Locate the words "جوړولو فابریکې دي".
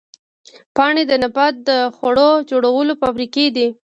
2.49-3.67